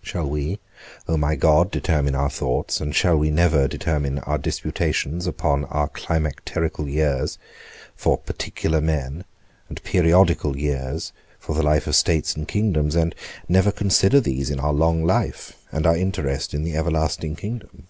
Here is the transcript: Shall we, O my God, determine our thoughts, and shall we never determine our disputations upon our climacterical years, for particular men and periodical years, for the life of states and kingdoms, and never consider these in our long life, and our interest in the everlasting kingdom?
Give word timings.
Shall 0.00 0.26
we, 0.30 0.60
O 1.06 1.18
my 1.18 1.36
God, 1.36 1.70
determine 1.70 2.14
our 2.14 2.30
thoughts, 2.30 2.80
and 2.80 2.94
shall 2.94 3.18
we 3.18 3.28
never 3.30 3.68
determine 3.68 4.18
our 4.20 4.38
disputations 4.38 5.26
upon 5.26 5.66
our 5.66 5.90
climacterical 5.90 6.88
years, 6.90 7.36
for 7.94 8.16
particular 8.16 8.80
men 8.80 9.24
and 9.68 9.82
periodical 9.84 10.56
years, 10.56 11.12
for 11.38 11.54
the 11.54 11.62
life 11.62 11.86
of 11.86 11.94
states 11.94 12.34
and 12.34 12.48
kingdoms, 12.48 12.94
and 12.94 13.14
never 13.46 13.70
consider 13.70 14.20
these 14.20 14.48
in 14.48 14.58
our 14.58 14.72
long 14.72 15.04
life, 15.04 15.58
and 15.70 15.86
our 15.86 15.98
interest 15.98 16.54
in 16.54 16.64
the 16.64 16.74
everlasting 16.74 17.36
kingdom? 17.36 17.86